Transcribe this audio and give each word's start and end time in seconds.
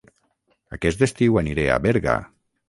Aquest 0.77 1.03
estiu 1.09 1.37
aniré 1.43 1.67
a 1.75 1.77
Berga 1.85 2.17